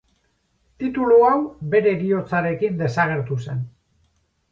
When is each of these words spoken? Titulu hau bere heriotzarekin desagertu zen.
Titulu 0.83 1.19
hau 1.27 1.33
bere 1.73 1.93
heriotzarekin 1.97 2.81
desagertu 2.81 3.39
zen. 3.45 3.61